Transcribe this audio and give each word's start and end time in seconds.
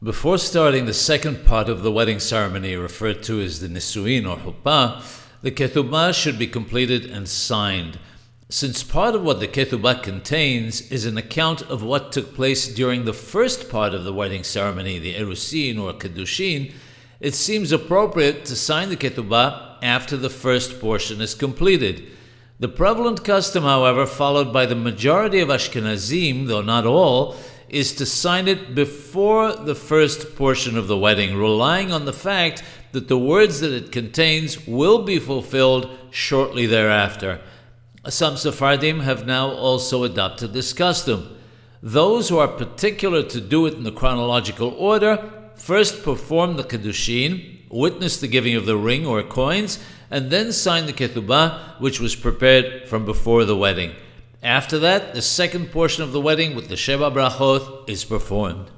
Before 0.00 0.38
starting 0.38 0.86
the 0.86 0.94
second 0.94 1.44
part 1.44 1.68
of 1.68 1.82
the 1.82 1.90
wedding 1.90 2.20
ceremony, 2.20 2.76
referred 2.76 3.20
to 3.24 3.40
as 3.40 3.58
the 3.58 3.66
Nisuin 3.66 4.30
or 4.30 4.36
Huppah, 4.36 5.02
the 5.42 5.50
Ketubah 5.50 6.14
should 6.14 6.38
be 6.38 6.46
completed 6.46 7.06
and 7.06 7.28
signed. 7.28 7.98
Since 8.48 8.84
part 8.84 9.16
of 9.16 9.24
what 9.24 9.40
the 9.40 9.48
Ketubah 9.48 10.04
contains 10.04 10.88
is 10.92 11.04
an 11.04 11.18
account 11.18 11.62
of 11.62 11.82
what 11.82 12.12
took 12.12 12.32
place 12.36 12.72
during 12.72 13.06
the 13.06 13.12
first 13.12 13.68
part 13.68 13.92
of 13.92 14.04
the 14.04 14.12
wedding 14.12 14.44
ceremony, 14.44 15.00
the 15.00 15.16
Erusin 15.16 15.80
or 15.80 15.92
Kedushin, 15.94 16.72
it 17.18 17.34
seems 17.34 17.72
appropriate 17.72 18.44
to 18.44 18.54
sign 18.54 18.90
the 18.90 18.96
Ketubah 18.96 19.78
after 19.82 20.16
the 20.16 20.30
first 20.30 20.80
portion 20.80 21.20
is 21.20 21.34
completed. 21.34 22.06
The 22.60 22.68
prevalent 22.68 23.24
custom, 23.24 23.64
however, 23.64 24.06
followed 24.06 24.52
by 24.52 24.64
the 24.66 24.76
majority 24.76 25.40
of 25.40 25.48
Ashkenazim, 25.48 26.46
though 26.46 26.62
not 26.62 26.86
all, 26.86 27.36
is 27.68 27.92
to 27.94 28.06
sign 28.06 28.48
it 28.48 28.74
before 28.74 29.52
the 29.52 29.74
first 29.74 30.36
portion 30.36 30.76
of 30.76 30.88
the 30.88 30.96
wedding, 30.96 31.36
relying 31.36 31.92
on 31.92 32.04
the 32.04 32.12
fact 32.12 32.62
that 32.92 33.08
the 33.08 33.18
words 33.18 33.60
that 33.60 33.72
it 33.72 33.92
contains 33.92 34.66
will 34.66 35.02
be 35.02 35.18
fulfilled 35.18 35.90
shortly 36.10 36.66
thereafter. 36.66 37.40
Some 38.08 38.36
Sephardim 38.36 39.00
have 39.00 39.26
now 39.26 39.50
also 39.50 40.04
adopted 40.04 40.52
this 40.52 40.72
custom. 40.72 41.36
Those 41.82 42.28
who 42.28 42.38
are 42.38 42.48
particular 42.48 43.22
to 43.24 43.40
do 43.40 43.66
it 43.66 43.74
in 43.74 43.84
the 43.84 43.92
chronological 43.92 44.70
order 44.70 45.30
first 45.54 46.02
perform 46.02 46.56
the 46.56 46.64
Kedushin, 46.64 47.68
witness 47.70 48.18
the 48.18 48.28
giving 48.28 48.54
of 48.54 48.64
the 48.64 48.76
ring 48.76 49.06
or 49.06 49.22
coins, 49.22 49.78
and 50.10 50.30
then 50.30 50.52
sign 50.52 50.86
the 50.86 50.92
Ketubah, 50.92 51.78
which 51.80 52.00
was 52.00 52.16
prepared 52.16 52.88
from 52.88 53.04
before 53.04 53.44
the 53.44 53.56
wedding. 53.56 53.92
After 54.42 54.78
that, 54.78 55.14
the 55.14 55.22
second 55.22 55.72
portion 55.72 56.04
of 56.04 56.12
the 56.12 56.20
wedding 56.20 56.54
with 56.54 56.68
the 56.68 56.76
Sheba 56.76 57.10
Brachot 57.10 57.88
is 57.88 58.04
performed. 58.04 58.70